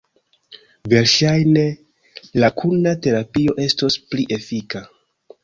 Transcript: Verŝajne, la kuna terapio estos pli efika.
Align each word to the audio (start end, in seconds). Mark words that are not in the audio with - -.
Verŝajne, 0.93 1.65
la 2.45 2.49
kuna 2.63 2.95
terapio 3.05 3.57
estos 3.67 4.01
pli 4.09 4.27
efika. 4.41 4.85